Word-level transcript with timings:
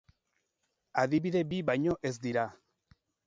Adibide 1.01 1.43
bi 1.53 1.61
baino 1.69 1.99
ez 2.11 2.13
dira. 2.27 2.47